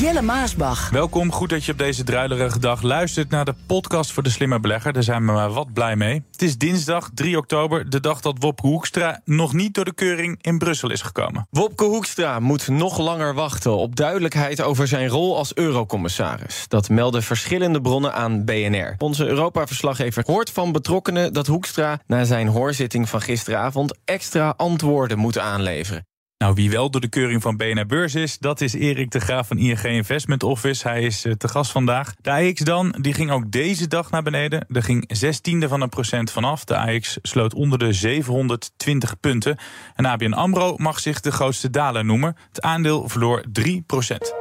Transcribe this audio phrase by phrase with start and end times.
[0.00, 0.90] Jelle Maasbach.
[0.90, 4.60] Welkom, goed dat je op deze druilerige dag luistert naar de podcast voor de slimme
[4.60, 4.92] belegger.
[4.92, 6.24] Daar zijn we maar wat blij mee.
[6.30, 10.38] Het is dinsdag 3 oktober, de dag dat Wopke Hoekstra nog niet door de keuring
[10.40, 11.46] in Brussel is gekomen.
[11.50, 16.64] Wopke Hoekstra moet nog langer wachten op duidelijkheid over zijn rol als eurocommissaris.
[16.68, 18.94] Dat melden verschillende bronnen aan BNR.
[18.98, 25.38] Onze Europa-verslaggever hoort van betrokkenen dat Hoekstra na zijn hoorzitting van gisteravond extra antwoorden moet
[25.38, 26.07] aanleveren.
[26.38, 29.46] Nou, wie wel door de keuring van BNR Beurs is, dat is Erik de Graaf
[29.46, 30.88] van ING Investment Office.
[30.88, 32.14] Hij is eh, te gast vandaag.
[32.20, 34.66] De AX dan, die ging ook deze dag naar beneden.
[34.68, 36.64] Er ging zestiende van een procent vanaf.
[36.64, 39.58] De AX sloot onder de 720 punten.
[39.94, 42.36] En ABN AMRO mag zich de grootste daler noemen.
[42.48, 44.34] Het aandeel verloor 3 procent.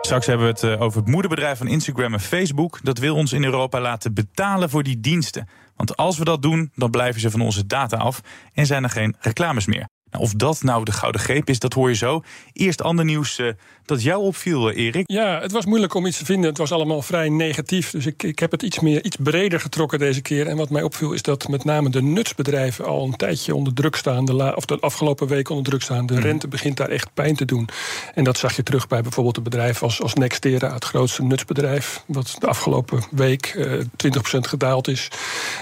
[0.00, 2.78] Straks hebben we het eh, over het moederbedrijf van Instagram en Facebook.
[2.82, 5.48] Dat wil ons in Europa laten betalen voor die diensten.
[5.76, 8.20] Want als we dat doen, dan blijven ze van onze data af
[8.52, 9.92] en zijn er geen reclames meer.
[10.14, 12.22] Nou, of dat nou de gouden greep is, dat hoor je zo.
[12.52, 13.48] Eerst ander nieuws eh,
[13.84, 15.10] dat jou opviel, eh, Erik.
[15.10, 16.48] Ja, het was moeilijk om iets te vinden.
[16.48, 17.90] Het was allemaal vrij negatief.
[17.90, 20.46] Dus ik, ik heb het iets, meer, iets breder getrokken deze keer.
[20.46, 23.96] En wat mij opviel is dat met name de nutsbedrijven al een tijdje onder druk
[23.96, 24.24] staan.
[24.24, 26.06] De la, of de afgelopen week onder druk staan.
[26.06, 27.68] De rente begint daar echt pijn te doen.
[28.14, 32.02] En dat zag je terug bij bijvoorbeeld een bedrijf als, als Nextera, het grootste nutsbedrijf.
[32.06, 33.72] Wat de afgelopen week eh
[34.06, 35.08] 20% gedaald is.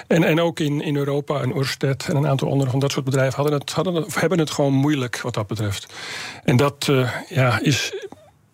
[0.07, 3.05] En, en ook in, in Europa, en Orsted en een aantal andere van dat soort
[3.05, 5.93] bedrijven hadden het, hadden het, of hebben het gewoon moeilijk wat dat betreft.
[6.45, 7.93] En dat eh, ja, is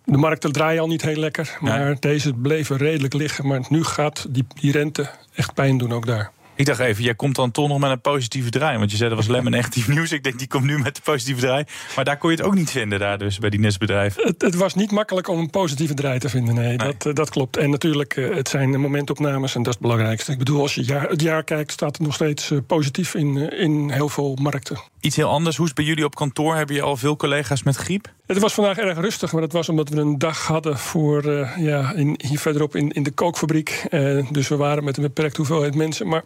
[0.04, 3.47] de markten draaien al niet heel lekker, maar deze bleven redelijk liggen.
[3.47, 6.31] Maar nu gaat die, die rente echt pijn doen ook daar.
[6.58, 8.78] Ik dacht even, jij komt dan toch nog met een positieve draai.
[8.78, 10.12] Want je zei dat was maar negatief nieuws.
[10.12, 11.64] Ik denk, die komt nu met de positieve draai.
[11.96, 14.26] Maar daar kon je het ook niet vinden, daar dus, bij die nestbedrijven.
[14.26, 17.30] Het, het was niet makkelijk om een positieve draai te vinden, nee, Dat, eh, dat
[17.30, 17.56] klopt.
[17.56, 20.32] En natuurlijk, eh, het zijn momentopnames en dat is het belangrijkste.
[20.32, 23.52] Ik bedoel, als je jaar, het jaar kijkt, staat het nog steeds eh, positief in,
[23.52, 24.78] in heel veel markten.
[25.00, 26.56] Iets heel anders, hoe is bij jullie op kantoor?
[26.56, 28.12] Hebben je al veel collega's met griep?
[28.28, 31.56] Het was vandaag erg rustig, maar dat was omdat we een dag hadden voor eh,
[31.56, 33.84] ja, in, hier verderop in, in de kookfabriek.
[33.91, 36.09] Eh, dus we waren met een beperkte hoeveelheid mensen.
[36.09, 36.25] Maar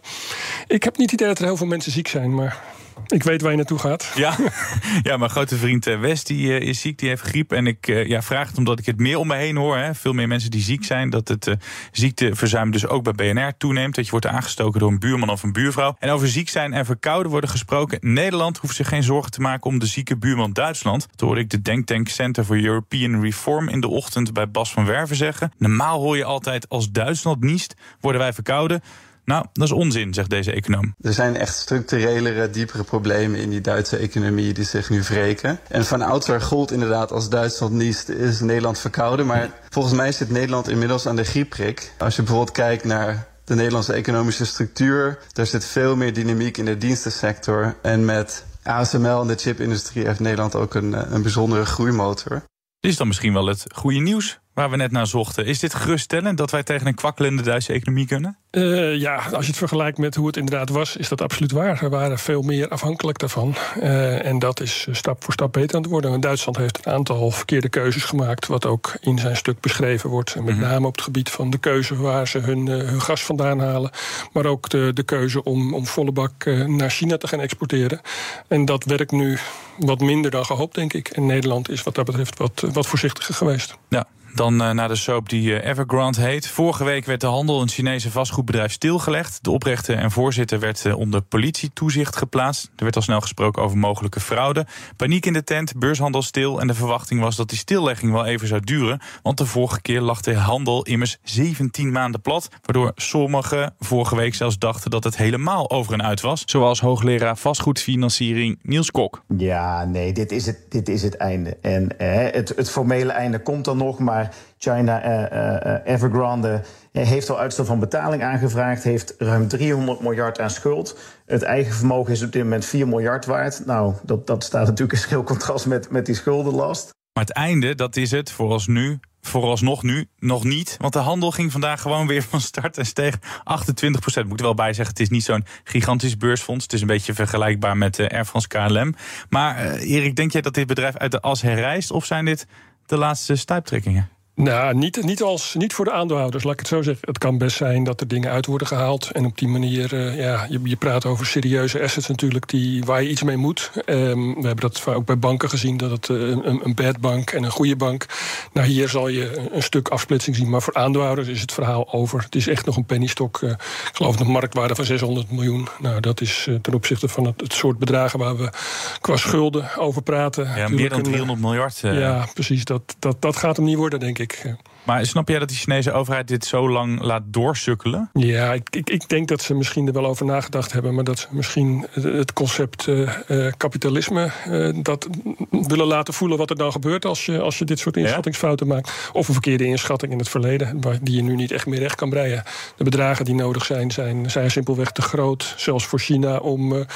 [0.67, 2.35] ik heb niet het idee dat er heel veel mensen ziek zijn.
[2.35, 2.63] Maar
[3.07, 4.13] ik weet waar je naartoe gaat.
[4.15, 4.37] Ja,
[5.09, 7.53] ja mijn grote vriend eh, Wes die, eh, is ziek, die heeft griep.
[7.53, 9.77] En ik eh, ja, vraag het omdat ik het meer om me heen hoor.
[9.77, 9.95] Hè.
[9.95, 11.11] Veel meer mensen die ziek zijn.
[11.11, 11.57] Dat het
[11.93, 13.95] ziekteverzuim dus ook bij BNR toeneemt.
[13.95, 15.97] Dat je wordt aangestoken door een buurman of een buurvrouw.
[15.99, 17.99] En over ziek zijn en verkouden worden gesproken.
[18.01, 21.09] Nederland hoeft zich geen zorgen te maken om de zieke buurman Duitsland.
[21.11, 24.85] Dat hoorde ik de Denktank Center for European Reform in de ochtend bij Bas van
[24.85, 25.53] Werven zeggen.
[25.59, 28.83] Normaal hoor je altijd als Duitsland niest, worden wij verkouden.
[29.33, 30.95] Nou, dat is onzin, zegt deze econoom.
[31.01, 35.59] Er zijn echt structurelere, diepere problemen in die Duitse economie die zich nu wreken.
[35.69, 39.27] En van oudsher gold inderdaad als Duitsland niest, is Nederland verkouden.
[39.27, 41.93] Maar volgens mij zit Nederland inmiddels aan de griepprik.
[41.99, 46.65] Als je bijvoorbeeld kijkt naar de Nederlandse economische structuur, daar zit veel meer dynamiek in
[46.65, 47.77] de dienstensector.
[47.83, 52.43] En met ASML en de chipindustrie heeft Nederland ook een, eh, een bijzondere groeimotor.
[52.81, 55.47] Dit is dan misschien wel het goede nieuws waar we net naar zochten.
[55.47, 58.37] Is dit geruststellend dat wij tegen een kwakkelende Duitse economie kunnen?
[58.51, 61.79] Uh, ja, als je het vergelijkt met hoe het inderdaad was, is dat absoluut waar.
[61.81, 63.55] We waren veel meer afhankelijk daarvan.
[63.77, 66.21] Uh, en dat is stap voor stap beter aan het worden.
[66.21, 70.35] Duitsland heeft een aantal verkeerde keuzes gemaakt, wat ook in zijn stuk beschreven wordt.
[70.35, 70.65] En met Mhm.
[70.65, 73.91] name op het gebied van de keuze waar ze hun, uh, hun gas vandaan halen.
[74.33, 78.01] Maar ook de, de keuze om, om volle bak naar China te gaan exporteren.
[78.49, 79.39] En dat werkt nu
[79.79, 81.09] wat minder dan gehoopt, denk ik.
[81.09, 83.77] En Nederland is wat dat betreft wat, wat voorzichtiger geweest.
[83.89, 86.49] Ja, dan uh, naar de soap die uh, Evergrande heet.
[86.49, 89.45] Vorige week werd de handel in het Chinese vastgoedbedrijf stilgelegd.
[89.45, 92.71] De oprichter en voorzitter werd uh, onder politietoezicht geplaatst.
[92.77, 94.67] Er werd al snel gesproken over mogelijke fraude.
[94.97, 96.61] Paniek in de tent, beurshandel stil.
[96.61, 99.01] En de verwachting was dat die stillegging wel even zou duren.
[99.23, 102.49] Want de vorige keer lag de handel immers 17 maanden plat.
[102.63, 106.43] Waardoor sommigen vorige week zelfs dachten dat het helemaal over en uit was.
[106.47, 109.23] Zoals hoogleraar vastgoedfinanciering Niels Kok.
[109.37, 111.57] Ja, nee, dit is het, dit is het einde.
[111.61, 116.61] En het, het formele einde komt dan nog, maar China uh, uh, Evergrande
[116.93, 120.99] heeft al uitstel van betaling aangevraagd, heeft ruim 300 miljard aan schuld.
[121.27, 123.67] Het eigen vermogen is op dit moment 4 miljard waard.
[123.67, 126.91] Nou, dat, dat staat natuurlijk in schil contrast met, met die schuldenlast.
[127.13, 130.77] Maar het einde, dat is het vooralsnu vooralsnog nu nog niet.
[130.81, 134.29] Want de handel ging vandaag gewoon weer van start en steeg 28 procent.
[134.29, 136.63] Moet er wel bij zeggen, het is niet zo'n gigantisch beursfonds.
[136.63, 138.95] Het is een beetje vergelijkbaar met uh, Air France KLM.
[139.29, 141.91] Maar uh, Erik, denk jij dat dit bedrijf uit de as herrijst?
[141.91, 142.47] Of zijn dit
[142.87, 144.11] de laatste stuiptrekkingen?
[144.43, 147.07] Nou, niet, niet, als, niet voor de aandeelhouders, laat ik het zo zeggen.
[147.07, 149.11] Het kan best zijn dat er dingen uit worden gehaald.
[149.11, 153.03] En op die manier, uh, ja, je, je, praat over serieuze assets natuurlijk die, waar
[153.03, 153.71] je iets mee moet.
[153.87, 157.31] Um, we hebben dat ook bij banken gezien, dat het uh, een, een bad bank
[157.31, 158.07] en een goede bank.
[158.53, 160.51] Nou, hier zal je een stuk afsplitsing zien.
[160.51, 162.21] Maar voor aandeelhouders is het verhaal over.
[162.21, 163.41] Het is echt nog een pennystok.
[163.41, 165.69] Uh, ik geloof een marktwaarde van 600 miljoen.
[165.79, 168.53] Nou, dat is ten opzichte van het, het, soort bedragen waar we
[169.01, 170.49] qua schulden over praten.
[170.57, 171.79] Ja, meer dan 300 miljard.
[171.79, 172.65] Ja, precies.
[172.65, 174.32] Dat, dat, dat gaat hem niet worden, denk ik.
[174.33, 174.55] Okay.
[174.83, 178.11] Maar snap jij dat die Chinese overheid dit zo lang laat doorsukkelen?
[178.13, 181.19] Ja, ik, ik, ik, denk dat ze misschien er wel over nagedacht hebben, maar dat
[181.19, 185.09] ze misschien het concept uh, kapitalisme uh, dat
[185.51, 188.75] willen laten voelen wat er dan gebeurt als je, als je dit soort inschattingsfouten ja?
[188.75, 189.11] maakt.
[189.13, 192.11] Of een verkeerde inschatting in het verleden, die je nu niet echt meer recht kan
[192.11, 192.43] breien.
[192.77, 196.87] De bedragen die nodig zijn, zijn, zijn simpelweg te groot, zelfs voor China, om,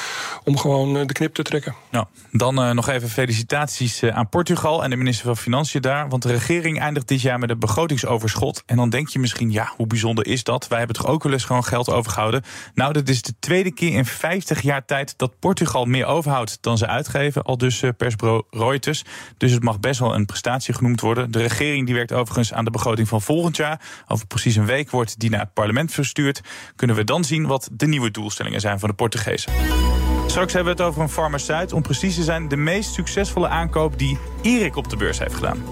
[0.45, 1.75] om gewoon de knip te trekken.
[1.91, 6.33] Nou, dan nog even felicitaties aan Portugal en de minister van Financiën daar, want de
[6.33, 8.63] regering eindigt dit jaar met een begrotingsoverschot.
[8.67, 10.69] En dan denk je misschien, ja, hoe bijzonder is dat?
[10.69, 12.43] Wij hebben toch ook wel eens gewoon geld overgehouden?
[12.75, 16.79] Nou, dat is de tweede keer in 50 jaar tijd dat Portugal meer overhoudt dan
[16.79, 17.43] ze uitgeven.
[17.43, 19.05] Al dus persbureau Reuters.
[19.37, 21.31] Dus het mag best wel een prestatie genoemd worden.
[21.31, 23.81] De regering die werkt overigens aan de begroting van volgend jaar.
[24.09, 26.41] Over precies een week wordt die naar het parlement verstuurd.
[26.77, 29.53] Kunnen we dan zien wat de nieuwe doelstellingen zijn van de Portugezen.
[30.27, 31.73] Straks hebben we het over een farmaceut.
[31.73, 35.63] Om precies te zijn, de meest succesvolle aankoop die Erik op de beurs heeft gedaan.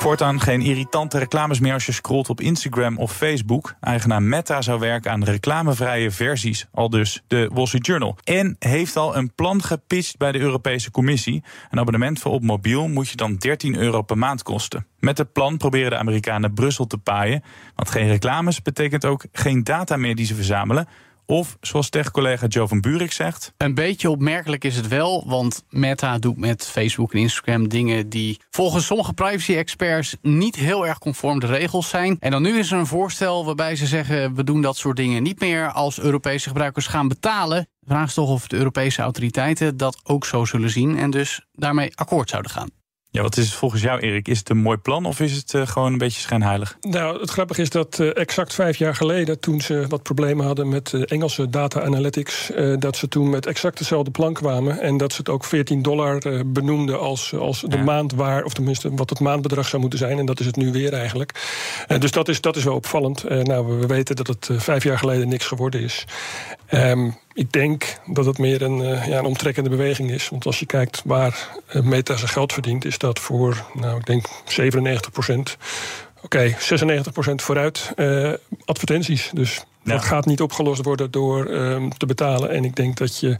[0.00, 3.74] Voortaan geen irritante reclames meer als je scrolt op Instagram of Facebook.
[3.80, 8.16] Eigenaar Meta zou werken aan reclamevrije versies, al dus de Wall Street Journal.
[8.24, 11.42] En heeft al een plan gepitcht bij de Europese Commissie.
[11.70, 14.86] Een abonnement voor op mobiel moet je dan 13 euro per maand kosten.
[14.98, 17.42] Met het plan proberen de Amerikanen Brussel te paaien.
[17.74, 20.88] Want geen reclames betekent ook geen data meer die ze verzamelen.
[21.30, 23.52] Of, zoals tech-collega Joe van Buurik zegt...
[23.56, 28.08] Een beetje opmerkelijk is het wel, want Meta doet met Facebook en Instagram dingen...
[28.08, 32.16] die volgens sommige privacy-experts niet heel erg conform de regels zijn.
[32.20, 34.34] En dan nu is er een voorstel waarbij ze zeggen...
[34.34, 37.68] we doen dat soort dingen niet meer als Europese gebruikers gaan betalen.
[37.80, 40.98] De vraag is toch of de Europese autoriteiten dat ook zo zullen zien...
[40.98, 42.79] en dus daarmee akkoord zouden gaan.
[43.12, 44.28] Ja, wat is het volgens jou, Erik?
[44.28, 46.76] Is het een mooi plan of is het uh, gewoon een beetje schijnheilig?
[46.80, 50.68] Nou, het grappige is dat uh, exact vijf jaar geleden, toen ze wat problemen hadden
[50.68, 55.12] met uh, Engelse data analytics, dat ze toen met exact dezelfde plan kwamen en dat
[55.12, 57.82] ze het ook 14 dollar benoemden als, als de ja.
[57.82, 60.18] maand waar, of tenminste wat het maandbedrag zou moeten zijn.
[60.18, 61.32] En dat is het nu weer eigenlijk.
[61.98, 63.24] dus dat is, dat is wel opvallend.
[63.28, 66.04] nou, we weten dat het vijf jaar geleden niks geworden is.
[66.74, 70.28] Um, ik denk dat het meer een, uh, ja, een omtrekkende beweging is.
[70.28, 74.06] Want als je kijkt waar uh, Meta zijn geld verdient, is dat voor, nou, ik
[74.06, 75.56] denk 97 procent.
[76.16, 78.32] Oké, okay, 96 procent vooruit uh,
[78.64, 79.30] advertenties.
[79.34, 81.44] Dus dat gaat niet opgelost worden door
[81.96, 82.50] te betalen.
[82.50, 83.36] En ik denk dat je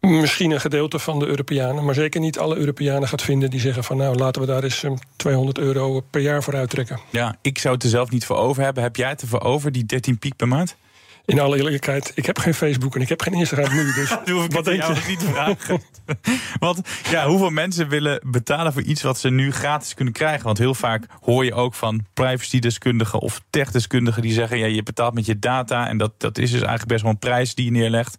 [0.00, 3.84] misschien een gedeelte van de Europeanen, maar zeker niet alle Europeanen gaat vinden die zeggen
[3.84, 4.84] van nou laten we daar eens
[5.16, 7.00] 200 euro per jaar voor uittrekken.
[7.10, 8.82] Ja, ik zou het er zelf niet voor over hebben.
[8.82, 10.76] Heb jij het er voor over, die 13 piek per maand?
[11.26, 13.92] In alle eerlijkheid, ik heb geen Facebook en ik heb geen Instagram nu.
[13.92, 14.16] Dus
[14.48, 15.04] wat denk je?
[15.08, 15.82] niet vragen.
[16.58, 16.80] Want
[17.10, 20.44] ja, hoeveel mensen willen betalen voor iets wat ze nu gratis kunnen krijgen?
[20.44, 25.14] Want heel vaak hoor je ook van privacy-deskundigen of tech-deskundigen die zeggen: ja, je betaalt
[25.14, 27.70] met je data en dat, dat is dus eigenlijk best wel een prijs die je
[27.70, 28.16] neerlegt.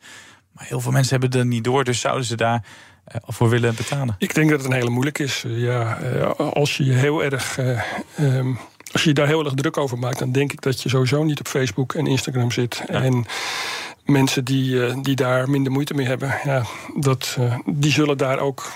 [0.51, 2.65] Maar heel veel mensen hebben er niet door, dus zouden ze daar
[3.11, 4.15] voor willen betalen?
[4.17, 5.43] Ik denk dat het een hele moeilijk is.
[5.47, 5.93] Ja,
[6.35, 7.57] als je je heel erg.
[7.57, 7.81] Uh,
[8.19, 8.57] um,
[8.91, 11.23] als je je daar heel erg druk over maakt, dan denk ik dat je sowieso
[11.23, 12.83] niet op Facebook en Instagram zit.
[12.87, 13.01] Ja.
[13.01, 13.25] En
[14.05, 16.63] mensen die, uh, die daar minder moeite mee hebben, ja,
[16.95, 18.73] dat, uh, die zullen daar ook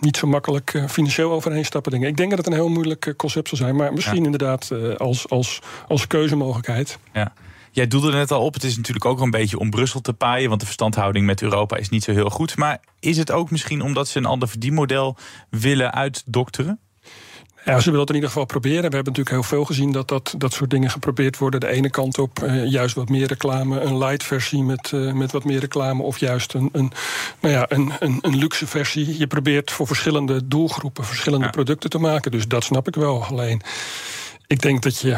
[0.00, 1.92] niet zo makkelijk uh, financieel overheen stappen.
[1.92, 2.10] Denk ik.
[2.10, 4.24] ik denk dat het een heel moeilijk concept zal zijn, maar misschien ja.
[4.24, 6.98] inderdaad als, als, als keuzemogelijkheid.
[7.12, 7.32] Ja.
[7.70, 10.12] Jij doelde er net al op, het is natuurlijk ook een beetje om Brussel te
[10.12, 12.56] paaien, want de verstandhouding met Europa is niet zo heel goed.
[12.56, 15.16] Maar is het ook misschien omdat ze een ander verdienmodel
[15.50, 16.80] willen uitdokteren?
[17.66, 18.90] Ja, ze willen het in ieder geval proberen.
[18.90, 21.60] We hebben natuurlijk heel veel gezien dat dat, dat soort dingen geprobeerd worden.
[21.60, 25.32] De ene kant op uh, juist wat meer reclame, een light versie met, uh, met
[25.32, 26.92] wat meer reclame, of juist een, een,
[27.40, 29.18] nou ja, een, een, een luxe versie.
[29.18, 31.50] Je probeert voor verschillende doelgroepen verschillende ja.
[31.50, 32.30] producten te maken.
[32.30, 33.24] Dus dat snap ik wel.
[33.24, 33.62] Alleen,
[34.46, 35.16] ik denk dat je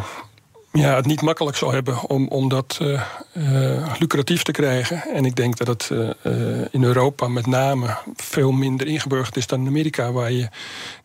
[0.72, 5.02] ja, het niet makkelijk zal hebben om, om dat uh, uh, lucratief te krijgen.
[5.14, 9.60] En ik denk dat het uh, in Europa met name veel minder ingeburgerd is dan
[9.60, 10.48] in Amerika, waar je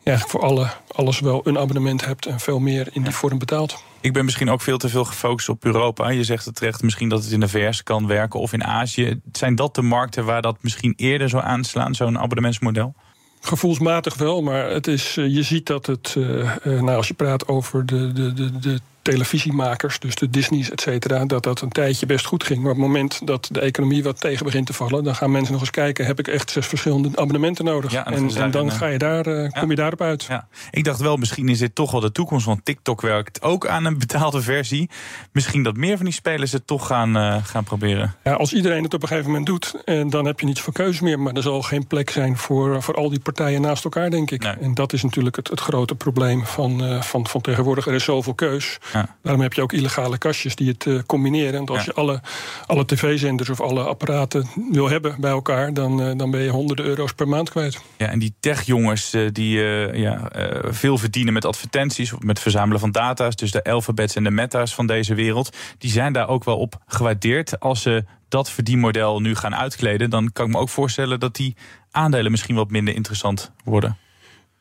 [0.02, 3.82] ja, voor alle, alles wel een abonnement hebt en veel meer in die vorm betaalt.
[4.00, 6.08] Ik ben misschien ook veel te veel gefocust op Europa.
[6.08, 9.20] Je zegt het terecht, misschien dat het in de VS kan werken of in Azië.
[9.32, 12.94] Zijn dat de markten waar dat misschien eerder zou aanslaan, zo'n abonnementsmodel?
[13.40, 16.16] Gevoelsmatig wel, maar het is, je ziet dat het,
[16.64, 21.24] nou, als je praat over de, de, de, de televisiemakers, dus de Disney's, et cetera,
[21.24, 22.60] dat dat een tijdje best goed ging.
[22.62, 25.52] Maar op het moment dat de economie wat tegen begint te vallen, dan gaan mensen
[25.52, 27.92] nog eens kijken: heb ik echt zes verschillende abonnementen nodig?
[27.92, 30.24] Ja, en, en, dan ga je daar, uh, kom je daarop uit.
[30.24, 30.48] Ja.
[30.70, 33.84] Ik dacht wel, misschien is dit toch wel de toekomst, want TikTok werkt ook aan
[33.84, 34.90] een betaalde versie.
[35.32, 38.14] Misschien dat meer van die spelers het toch gaan, uh, gaan proberen.
[38.24, 40.72] Ja, als iedereen het op een gegeven moment doet, en dan heb je niets voor
[40.72, 41.20] keuze meer.
[41.20, 44.42] Maar er zal geen plek zijn voor, voor al die partijen naast elkaar, denk ik.
[44.42, 44.54] Nee.
[44.60, 47.86] En dat is natuurlijk het, het grote probleem van, uh, van, van tegenwoordig.
[47.86, 48.78] Er is zoveel keus.
[48.94, 49.16] Ja.
[49.22, 51.52] Daarom heb je ook illegale kastjes die het uh, combineren.
[51.52, 51.84] Want als ja.
[51.84, 52.20] je alle,
[52.66, 56.84] alle tv-zenders of alle apparaten wil hebben bij elkaar, dan, uh, dan ben je honderden
[56.84, 57.80] euro's per maand kwijt.
[57.96, 60.30] Ja, en die tech-jongens uh, die ja,
[60.62, 64.74] veel verdienen met advertenties of met verzamelen van data's, dus de alfabets en de meta's
[64.74, 67.60] van deze wereld, die zijn daar ook wel op gewaardeerd.
[67.60, 71.56] Als ze dat verdienmodel nu gaan uitkleden, dan kan ik me ook voorstellen dat die
[71.90, 73.96] aandelen misschien wat minder interessant worden.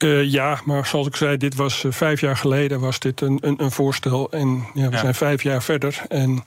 [0.03, 3.37] Uh, ja, maar zoals ik zei, dit was uh, vijf jaar geleden was dit een,
[3.41, 4.31] een, een voorstel.
[4.31, 4.97] En ja, we ja.
[4.97, 6.01] zijn vijf jaar verder.
[6.07, 6.43] En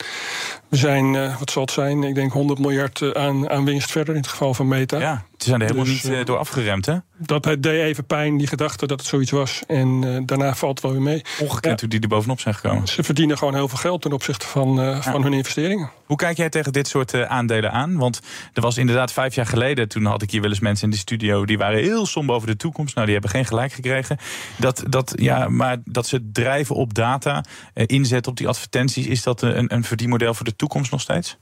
[0.69, 4.15] we zijn, uh, wat zal het zijn, ik denk 100 miljard aan, aan winst verder
[4.15, 4.99] in het geval van Meta.
[4.99, 6.97] Ja, ze zijn er helemaal dus, niet door afgeremd, hè?
[7.19, 9.63] Dat het deed even pijn, die gedachte dat het zoiets was.
[9.67, 11.23] En daarna valt het wel weer mee.
[11.41, 12.89] Ongekend hoe die er bovenop zijn gekomen.
[12.89, 15.03] Ze verdienen gewoon heel veel geld ten opzichte van, ja.
[15.03, 15.91] van hun investeringen.
[16.07, 17.97] Hoe kijk jij tegen dit soort aandelen aan?
[17.97, 18.21] Want
[18.53, 20.97] er was inderdaad vijf jaar geleden, toen had ik hier wel eens mensen in de
[20.97, 21.45] studio...
[21.45, 22.95] die waren heel somber over de toekomst.
[22.95, 24.17] Nou, die hebben geen gelijk gekregen.
[24.57, 29.23] Dat, dat, ja, maar dat ze drijven op data, eh, inzetten op die advertenties, is
[29.23, 31.37] dat een, een verdienmodel voor de toekomst nog steeds?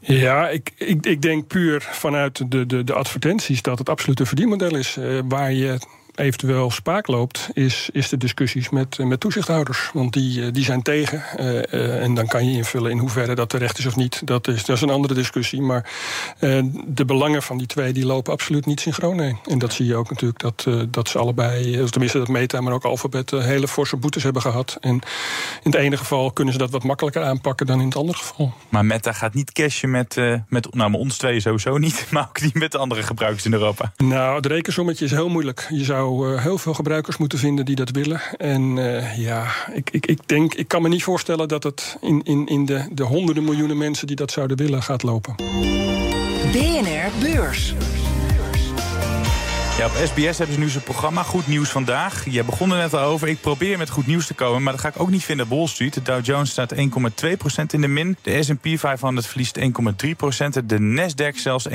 [0.00, 4.26] Ja, ik, ik, ik denk puur vanuit de, de, de advertenties dat het absoluut een
[4.26, 4.96] verdienmodel is.
[4.96, 5.78] Uh, waar je
[6.18, 9.90] eventueel spaak loopt, is, is de discussies met, met toezichthouders.
[9.92, 11.22] Want die, die zijn tegen.
[11.38, 14.26] Uh, uh, en dan kan je invullen in hoeverre dat terecht is of niet.
[14.26, 15.62] Dat is, dat is een andere discussie.
[15.62, 15.90] Maar
[16.40, 19.38] uh, de belangen van die twee die lopen absoluut niet synchroon heen.
[19.44, 22.84] En dat zie je ook natuurlijk dat, dat ze allebei, tenminste dat Meta, maar ook
[22.84, 24.76] Alphabet, hele forse boetes hebben gehad.
[24.80, 24.90] En
[25.62, 28.54] in het ene geval kunnen ze dat wat makkelijker aanpakken dan in het andere geval.
[28.68, 30.16] Maar Meta gaat niet cashen met,
[30.48, 33.92] met nou, ons twee sowieso niet, maar ook niet met de andere gebruikers in Europa.
[33.96, 35.66] Nou, het rekensommetje is heel moeilijk.
[35.70, 38.20] Je zou uh, heel veel gebruikers moeten vinden die dat willen.
[38.36, 42.20] En uh, ja, ik, ik, ik denk, ik kan me niet voorstellen dat het in,
[42.22, 45.34] in, in de, de honderden miljoenen mensen die dat zouden willen gaat lopen.
[46.52, 47.74] BNR Beurs.
[49.78, 52.30] Ja, op SBS hebben ze nu zijn programma Goed Nieuws Vandaag.
[52.30, 53.28] Je begon er net al over.
[53.28, 55.52] Ik probeer met goed nieuws te komen, maar dat ga ik ook niet vinden op
[55.52, 55.94] Wall Street.
[55.94, 56.80] De Dow Jones staat 1,2%
[57.70, 58.16] in de min.
[58.22, 59.64] De S&P 500 verliest 1,3%.
[60.64, 61.74] De Nasdaq zelfs 1,6%.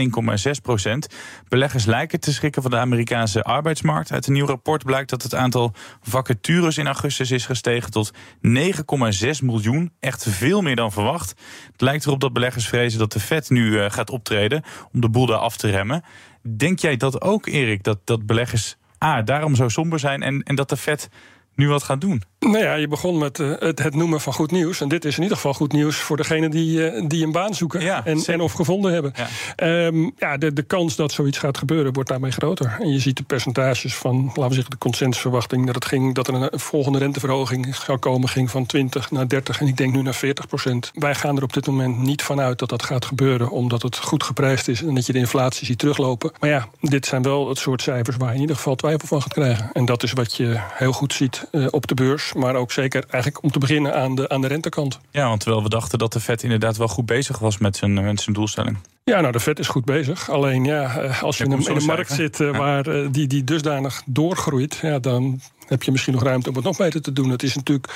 [1.48, 4.12] Beleggers lijken te schrikken van de Amerikaanse arbeidsmarkt.
[4.12, 9.40] Uit een nieuw rapport blijkt dat het aantal vacatures in augustus is gestegen tot 9,6
[9.44, 9.92] miljoen.
[10.00, 11.30] Echt veel meer dan verwacht.
[11.72, 15.10] Het lijkt erop dat beleggers vrezen dat de Fed nu uh, gaat optreden om de
[15.10, 16.04] boel daar af te remmen.
[16.48, 20.56] Denk jij dat ook, Erik, dat, dat beleggers A, daarom zo somber zijn en, en
[20.56, 21.10] dat de Fed
[21.56, 22.24] nu wat gaat doen?
[22.44, 24.82] Nou ja, je begon met uh, het, het, noemen van goed nieuws.
[24.82, 27.54] En dit is in ieder geval goed nieuws voor degenen die, uh, die een baan
[27.54, 29.14] zoeken ja, en, en, of gevonden hebben.
[29.16, 32.78] Ja, um, ja de, de kans dat zoiets gaat gebeuren wordt daarmee groter.
[32.80, 36.28] En je ziet de percentages van, laten we zeggen, de consensusverwachting dat, het ging, dat
[36.28, 40.02] er een, volgende renteverhoging zou komen, ging van 20 naar 30 en ik denk nu
[40.02, 40.92] naar 40 procent.
[40.94, 44.24] Wij gaan er op dit moment niet vanuit dat dat gaat gebeuren, omdat het goed
[44.24, 46.32] geprijsd is en dat je de inflatie ziet teruglopen.
[46.40, 49.22] Maar ja, dit zijn wel het soort cijfers waar je in ieder geval twijfel van
[49.22, 49.70] gaat krijgen.
[49.74, 53.04] En dat is wat je heel goed ziet uh, op de beurs maar ook zeker
[53.10, 55.00] eigenlijk om te beginnen aan de, aan de rentekant.
[55.12, 57.94] Ja, want terwijl we dachten dat de Fed inderdaad wel goed bezig was met zijn,
[57.94, 58.78] met zijn doelstelling.
[59.04, 60.30] Ja, nou, de Fed is goed bezig.
[60.30, 60.86] Alleen ja,
[61.22, 62.58] als je in een, in een markt zit uh, ja.
[62.58, 66.64] waar uh, die, die dusdanig doorgroeit, ja, dan heb je misschien nog ruimte om het
[66.64, 67.30] nog beter te doen.
[67.30, 67.94] Het is natuurlijk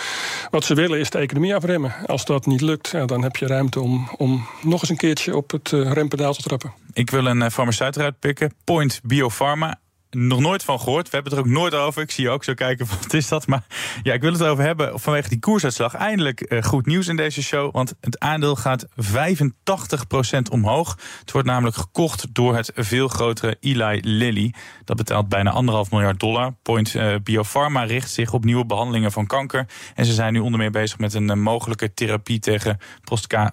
[0.50, 1.94] wat ze willen is de economie afremmen.
[2.06, 5.36] Als dat niet lukt, ja, dan heb je ruimte om, om nog eens een keertje
[5.36, 6.74] op het uh, rempedaal te trappen.
[6.94, 8.54] Ik wil een farmaceut eruit pikken.
[8.64, 9.80] Point Biopharma
[10.18, 11.10] nog nooit van gehoord.
[11.10, 12.02] We hebben het er ook nooit over.
[12.02, 13.48] Ik zie je ook zo kijken, wat is dat?
[13.48, 13.64] Maar
[14.04, 15.94] ja, ik wil het over hebben vanwege die koersuitslag.
[15.94, 18.90] Eindelijk uh, goed nieuws in deze show, want het aandeel gaat 85%
[20.52, 20.98] omhoog.
[21.20, 24.54] Het wordt namelijk gekocht door het veel grotere Eli Lilly.
[24.84, 26.54] Dat betaalt bijna anderhalf miljard dollar.
[26.62, 29.68] Point uh, Biopharma richt zich op nieuwe behandelingen van kanker.
[29.96, 32.78] En ze zijn nu onder meer bezig met een uh, mogelijke therapie tegen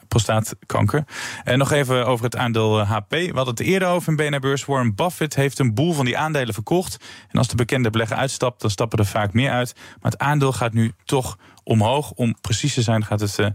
[0.08, 1.04] prostaatkanker.
[1.44, 3.10] En nog even over het aandeel HP.
[3.10, 4.64] We hadden het eerder over in BNR Beurs.
[4.64, 6.96] Warren Buffett heeft een boel van die aandelen verkocht.
[7.28, 9.74] En als de bekende belegger uitstapt, dan stappen er vaak meer uit.
[10.00, 12.10] Maar het aandeel gaat nu toch omhoog.
[12.10, 13.46] Om precies te zijn gaat het uh,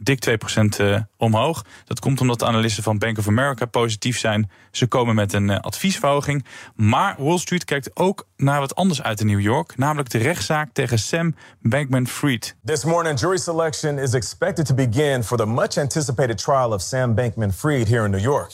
[0.00, 1.64] dik 2% uh, omhoog.
[1.84, 4.50] Dat komt omdat de analisten van Bank of America positief zijn.
[4.70, 6.44] Ze komen met een uh, adviesverhoging.
[6.74, 9.76] Maar Wall Street kijkt ook naar wat anders uit in New York.
[9.76, 12.56] Namelijk de rechtszaak tegen Sam Bankman-Fried.
[12.64, 17.14] This morning, jury selection is expected to begin for the much anticipated trial of Sam
[17.14, 18.52] Bankman-Fried here in New York.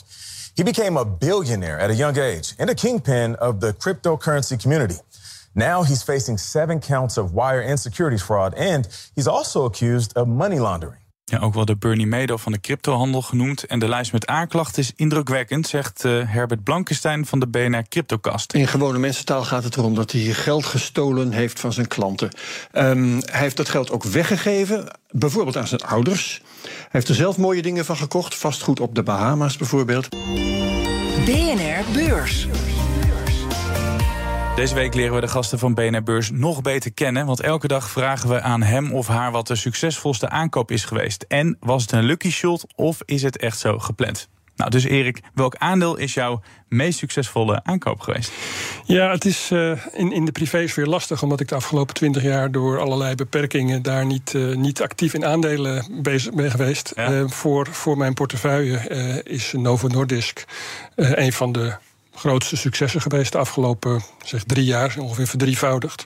[0.55, 4.97] He became a billionaire at a young age and a kingpin of the cryptocurrency community.
[5.55, 10.27] Now he's facing seven counts of wire and securities fraud, and he's also accused of
[10.27, 11.02] money laundering.
[11.33, 13.63] Ja, ook wel de Bernie Madoff van de cryptohandel genoemd.
[13.63, 18.53] En de lijst met aanklachten is indrukwekkend, zegt uh, Herbert Blankenstein van de BNR Cryptocast.
[18.53, 22.29] In gewone mensentaal gaat het erom dat hij geld gestolen heeft van zijn klanten.
[22.73, 26.41] Um, hij heeft dat geld ook weggegeven, bijvoorbeeld aan zijn ouders.
[26.61, 30.09] Hij heeft er zelf mooie dingen van gekocht, vastgoed op de Bahama's bijvoorbeeld.
[31.25, 32.47] BNR Beurs.
[34.55, 37.25] Deze week leren we de gasten van BNR Beurs nog beter kennen.
[37.25, 41.25] Want elke dag vragen we aan hem of haar wat de succesvolste aankoop is geweest.
[41.27, 44.29] En was het een lucky shot of is het echt zo gepland?
[44.55, 48.31] Nou, dus Erik, welk aandeel is jouw meest succesvolle aankoop geweest?
[48.85, 52.51] Ja, het is uh, in, in de privésfeer lastig, omdat ik de afgelopen twintig jaar
[52.51, 56.91] door allerlei beperkingen daar niet, uh, niet actief in aandelen bezig ben geweest.
[56.95, 57.11] Ja.
[57.11, 58.77] Uh, voor, voor mijn portefeuille
[59.23, 60.45] is Novo Nordisk
[60.95, 61.75] een van de
[62.15, 66.05] grootste successen geweest de afgelopen zeg, drie jaar, ongeveer verdrievoudigd.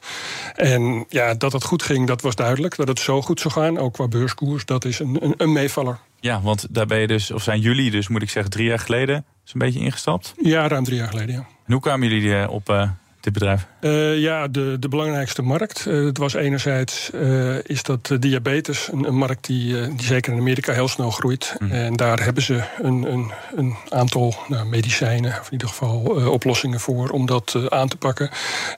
[0.56, 2.76] En ja, dat het goed ging, dat was duidelijk.
[2.76, 5.98] Dat het zo goed zou gaan, ook qua beurskoers, dat is een, een, een meevaller.
[6.20, 8.80] Ja, want daar ben je dus, of zijn jullie dus, moet ik zeggen, drie jaar
[8.80, 10.34] geleden zo'n beetje ingestapt?
[10.42, 11.46] Ja, ruim drie jaar geleden, ja.
[11.66, 12.90] En hoe kwamen jullie op uh,
[13.28, 13.68] dit bedrijf?
[13.82, 15.86] Uh, ja, de, de belangrijkste markt.
[15.88, 20.40] Uh, het was enerzijds uh, is dat diabetes, een, een markt die, die zeker in
[20.40, 21.56] Amerika heel snel groeit.
[21.60, 21.72] Mm.
[21.72, 26.80] En daar hebben ze een, een, een aantal nou, medicijnen, of in ieder geval oplossingen
[26.80, 28.30] voor om dat aan te pakken.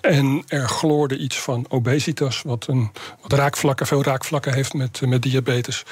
[0.01, 2.91] En er gloorde iets van obesitas, wat, een,
[3.22, 5.84] wat raakvlakken, veel raakvlakken heeft met, met diabetes.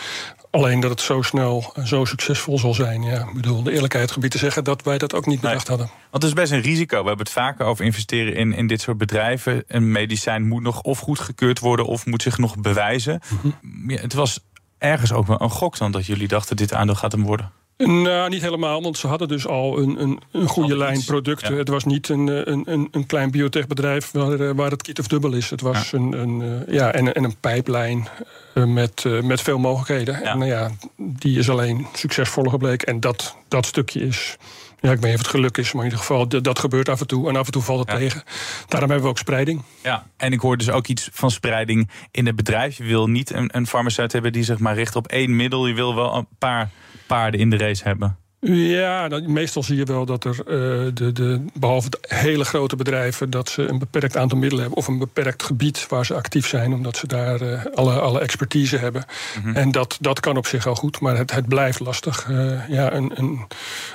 [0.51, 3.03] Alleen dat het zo snel en zo succesvol zal zijn.
[3.03, 5.87] Ja, ik bedoel, de eerlijkheid gebied te zeggen dat wij dat ook niet bedacht hadden.
[5.87, 7.01] Want het is best een risico.
[7.01, 9.63] We hebben het vaker over investeren in, in dit soort bedrijven.
[9.67, 13.21] Een medicijn moet nog of goedgekeurd worden of moet zich nog bewijzen.
[13.29, 13.89] Mm -hmm.
[13.89, 14.39] ja, het was
[14.77, 17.51] ergens ook wel een gok dan dat jullie dachten dit aandeel gaat hem worden.
[17.77, 21.53] Nou, niet helemaal, want ze hadden dus al een, een, een goede lijn producten.
[21.53, 21.59] Ja.
[21.59, 25.33] Het was niet een, een, een, een klein biotechbedrijf waar, waar het kit of dubbel
[25.33, 25.49] is.
[25.49, 25.97] Het was ja.
[25.97, 28.07] een, een, ja, en, en een pijplijn
[28.53, 30.19] met, met veel mogelijkheden.
[30.19, 30.21] Ja.
[30.21, 32.87] En nou ja, die is alleen succesvoller gebleken.
[32.87, 34.37] En dat, dat stukje is
[34.79, 36.89] ja, ik weet niet of het geluk is, maar in ieder geval, dat, dat gebeurt
[36.89, 37.29] af en toe.
[37.29, 37.97] En af en toe valt het ja.
[37.97, 38.23] tegen.
[38.67, 39.63] Daarom hebben we ook spreiding.
[39.83, 42.77] Ja, en ik hoor dus ook iets van spreiding in het bedrijf.
[42.77, 45.67] Je wil niet een, een farmaceut hebben die zich maar richt op één middel.
[45.67, 46.69] Je wil wel een paar
[47.07, 48.17] paarden in de race hebben.
[48.39, 53.29] Ja, meestal zie je wel dat er, uh, de, de, behalve de hele grote bedrijven,
[53.29, 56.73] dat ze een beperkt aantal middelen hebben of een beperkt gebied waar ze actief zijn,
[56.73, 59.05] omdat ze daar uh, alle, alle expertise hebben.
[59.35, 59.55] Mm -hmm.
[59.55, 62.27] En dat, dat kan op zich al goed, maar het, het blijft lastig.
[62.27, 63.39] Uh, ja, een, een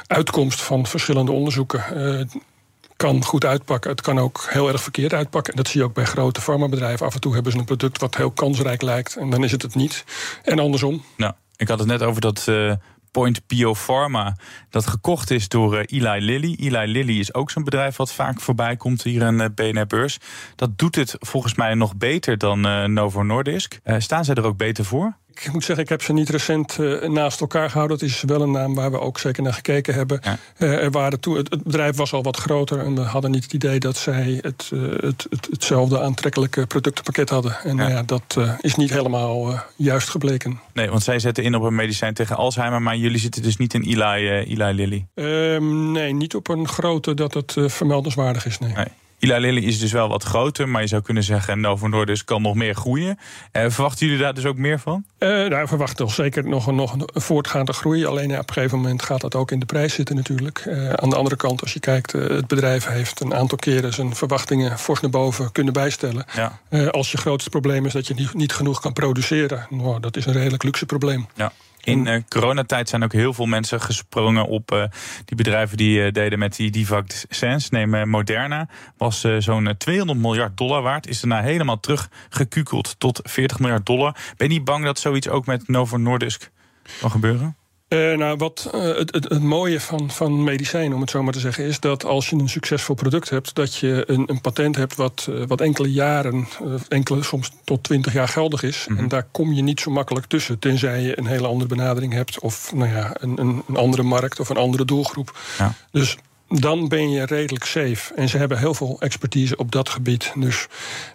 [0.06, 1.82] uitkomst van verschillende onderzoeken
[2.96, 3.90] kan goed uitpakken.
[3.90, 5.52] Het kan ook heel erg verkeerd uitpakken.
[5.52, 7.06] En dat zie je ook bij grote farmabedrijven.
[7.06, 9.62] Af en toe hebben ze een product wat heel kansrijk lijkt en dan is het
[9.62, 10.04] het niet.
[10.42, 11.02] En andersom.
[11.16, 12.44] Nou, ik had het net over dat
[13.12, 14.36] Point Biopharma,
[14.70, 16.56] dat gekocht is door uh, Eli Lilly.
[16.60, 20.18] Eli Lilly is ook zo'n bedrijf wat vaak voorbij komt hier in uh, BNR Beurs.
[20.56, 23.80] Dat doet het volgens mij nog beter dan uh, Novo Nordisk.
[23.98, 25.16] staan zij er ook beter voor?
[25.34, 27.96] Ik moet zeggen, ik heb ze niet recent uh, naast elkaar gehouden.
[27.96, 30.20] Het is wel een naam waar we ook zeker naar gekeken hebben.
[30.22, 30.38] Ja.
[30.58, 33.42] Uh, er waren toen, het, het, bedrijf was al wat groter en we hadden niet
[33.42, 37.56] het idee dat zij het, uh, het, het hetzelfde aantrekkelijke productenpakket hadden.
[37.64, 37.88] En ja.
[37.88, 40.60] ja dat is niet helemaal juist gebleken.
[40.72, 43.74] Nee, want zij zetten in op een medicijn tegen Alzheimer, maar jullie zitten dus niet
[43.74, 45.06] in Eli, Eli Lilly?
[45.14, 48.58] Ehm, nee, niet op een grote dat het vermeldenswaardig is.
[48.58, 48.72] Nee.
[48.72, 48.86] nee.
[49.22, 52.42] Eli Lilly is dus wel wat groter, maar je zou kunnen zeggen Novo Nordisk kan
[52.42, 53.18] nog meer groeien.
[53.52, 55.04] Uh, verwachten jullie daar dus ook meer van?
[55.18, 58.06] Uh, nou, we verwachten toch zeker nog een, nog een voortgaande groei.
[58.06, 60.64] Alleen ja, op een gegeven moment gaat dat ook in de prijs zitten natuurlijk.
[60.68, 64.14] Uh, aan de andere kant, als je kijkt, het bedrijf heeft een aantal keren zijn
[64.14, 66.24] verwachtingen fors naar boven kunnen bijstellen.
[66.34, 66.90] Ja.
[66.90, 70.26] als je grootste probleem is dat je niet, niet genoeg kan produceren, nou, dat is
[70.26, 71.26] een redelijk luxe probleem.
[71.34, 71.52] Ja.
[71.84, 74.84] In uh, coronatijd zijn ook heel veel mensen gesprongen op uh,
[75.24, 77.70] die bedrijven die uh, deden met die, die vaccins.
[77.70, 81.06] Neem Moderna, was zo'n 200 miljard dollar waard.
[81.06, 84.16] Is daarna helemaal teruggekukeld tot 40 miljard dollar.
[84.36, 86.50] Ben je niet bang dat zoiets ook met Novo Nordisk
[87.00, 87.56] kan gebeuren?
[87.92, 91.32] Uh, nou, wat uh, het, het, het, mooie van, van medicijnen, om het zo maar
[91.32, 94.76] te zeggen, is dat als je een succesvol product hebt, dat je een, een patent
[94.76, 96.48] hebt wat, uh, wat enkele jaren,
[96.88, 98.86] enkele soms tot twintig jaar geldig is.
[98.88, 99.02] Mm -hmm.
[99.02, 102.40] En daar kom je niet zo makkelijk tussen, tenzij je een hele andere benadering hebt,
[102.40, 105.38] of nou ja, een, een, een andere markt of een andere doelgroep.
[105.58, 105.74] Ja.
[105.90, 106.18] Dus
[106.60, 108.14] dan ben je redelijk safe.
[108.14, 110.32] En ze hebben heel veel expertise op dat gebied.
[110.34, 110.66] Dus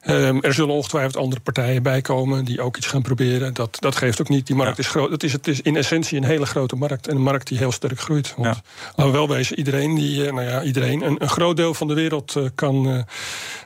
[0.09, 3.53] um, er zullen ongetwijfeld andere partijen bij komen die ook iets gaan proberen.
[3.53, 4.47] Dat, dat geeft ook niet.
[4.47, 4.83] Die markt ja.
[4.83, 5.11] is groot.
[5.11, 7.07] Het is, het is in essentie een hele grote markt.
[7.07, 8.33] En een markt die heel sterk groeit.
[8.37, 8.61] Want, ja.
[8.95, 11.93] Laten we wel wezen, iedereen, die, nou ja, iedereen een, een groot deel van de
[11.93, 12.87] wereld uh, kan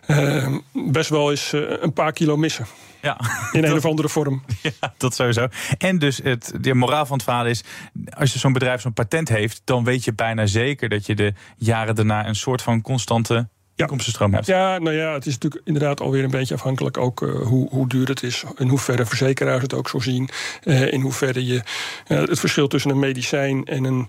[0.08, 2.66] uh, uh, best wel eens een paar kilo missen.
[3.02, 3.18] Ja.
[3.52, 4.44] In een of andere vorm.
[4.82, 5.48] Ja, dat sowieso.
[5.78, 7.64] En dus het, de moraal van het verhaal is...
[8.10, 9.62] als je zo'n bedrijf zo'n patent heeft...
[9.64, 12.28] dan weet je bijna zeker dat je de jaren daarna...
[12.28, 14.46] een soort van constante inkomstenstroom hebt.
[14.46, 17.88] Ja, nou ja, het is natuurlijk inderdaad alweer een beetje afhankelijk ook uh, hoe, hoe
[17.88, 18.44] duur het is.
[18.58, 20.30] In hoeverre verzekeraars het ook zo zien.
[20.64, 21.62] Uh, in hoeverre je
[22.08, 24.08] uh, het verschil tussen een medicijn en een,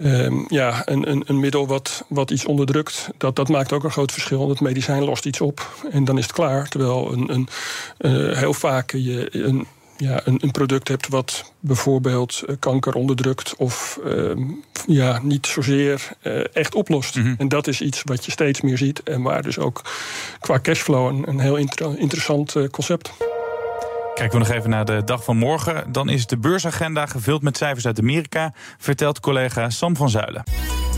[0.00, 3.08] um, ja, een, een, een, middel wat, wat iets onderdrukt.
[3.16, 4.48] Dat, dat maakt ook een groot verschil.
[4.48, 6.68] Het medicijn lost iets op en dan is het klaar.
[6.68, 7.48] Terwijl een, een,
[8.36, 9.66] heel vaak je een
[10.00, 14.32] ja, een, een, product hebt wat bijvoorbeeld uh, kanker onderdrukt of uh,
[14.86, 17.16] ja, niet zozeer uh, echt oplost.
[17.16, 17.34] Mm -hmm.
[17.38, 19.82] En dat is iets wat je steeds meer ziet en waar dus ook
[20.40, 23.12] qua cashflow een, een heel inter interessant concept.
[24.14, 25.92] Kijken we nog even naar de dag van morgen.
[25.92, 30.42] Dan is de beursagenda gevuld met cijfers uit Amerika, vertelt collega Sam van Zuilen.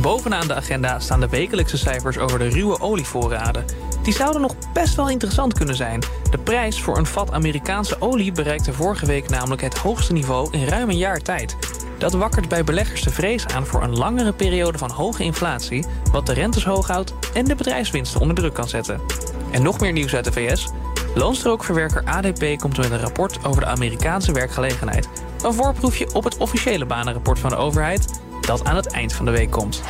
[0.01, 3.65] Bovenaan de agenda staan de wekelijkse cijfers over de ruwe olievoorraden.
[4.03, 6.03] Die zouden nog best wel interessant kunnen zijn.
[6.31, 10.65] De prijs voor een vat Amerikaanse olie bereikte vorige week namelijk het hoogste niveau in
[10.65, 11.57] ruim een jaar tijd.
[11.99, 16.27] Dat wakkert bij beleggers de vrees aan voor een langere periode van hoge inflatie, wat
[16.27, 19.01] de rentes hoog houdt en de bedrijfswinsten onder druk kan zetten.
[19.51, 20.69] En nog meer nieuws uit de VS.
[21.15, 25.09] Loonstrookverwerker ADP komt met een rapport over de Amerikaanse werkgelegenheid.
[25.43, 29.31] Een voorproefje op het officiële banenrapport van de overheid, dat aan het eind van de
[29.31, 29.83] week komt.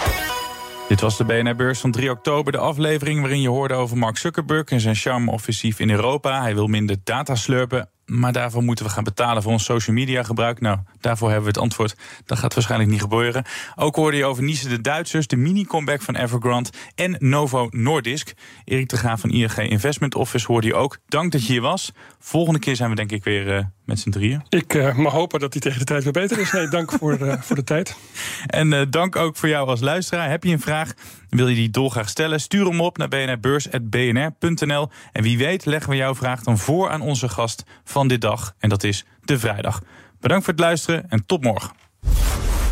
[0.88, 2.52] Dit was de BNR-beurs van 3 oktober.
[2.52, 6.40] De aflevering waarin je hoorde over Mark Zuckerberg en zijn charme-offensief in Europa.
[6.42, 7.88] Hij wil minder data slurpen.
[8.06, 10.60] Maar daarvoor moeten we gaan betalen voor ons social media gebruik.
[10.60, 11.96] Nou, daarvoor hebben we het antwoord.
[12.24, 13.44] Dat gaat waarschijnlijk niet gebeuren.
[13.76, 18.32] Ook hoorde je over Nice de Duitsers, de mini-comeback van Evergrande en Novo Nordisk.
[18.64, 20.98] Erik de Graaf van ING Investment Office hoorde je ook.
[21.06, 21.92] Dank dat je hier was.
[22.18, 24.42] Volgende keer zijn we denk ik weer uh, met z'n drieën.
[24.48, 26.52] Ik uh, mag hopen dat die tegen de tijd weer beter is.
[26.52, 27.96] Nee, dank voor, uh, voor de tijd.
[28.46, 30.30] En dank ook voor jou als luisteraar.
[30.30, 30.92] Heb je een vraag?
[31.28, 32.40] Wil je die dolgraag stellen?
[32.40, 34.90] Stuur hem op naar bnrbeurs.bnr.nl.
[35.12, 38.54] En wie weet leggen we jouw vraag dan voor aan onze gast van dit dag.
[38.58, 39.82] En dat is de vrijdag.
[40.22, 41.70] Bedankt voor het luisteren en tot morgen.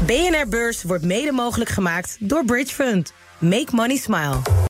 [0.06, 3.12] BNR Beurs wordt mede mogelijk gemaakt door Bridge Fund.
[3.38, 4.69] Make money smile.